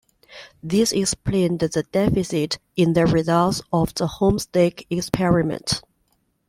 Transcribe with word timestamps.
This 0.63 0.91
explained 0.93 1.59
the 1.59 1.67
deficit 1.91 2.57
in 2.75 2.93
the 2.93 3.05
results 3.05 3.61
of 3.71 3.93
the 3.93 4.07
Homestake 4.07 4.87
experiment. 4.89 5.83